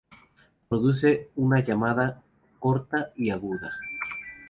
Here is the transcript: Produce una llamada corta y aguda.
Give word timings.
Produce 0.67 1.29
una 1.35 1.59
llamada 1.59 2.23
corta 2.59 3.11
y 3.15 3.29
aguda. 3.29 3.71